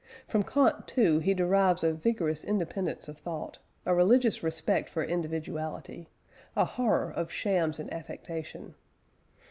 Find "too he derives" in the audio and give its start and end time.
0.87-1.83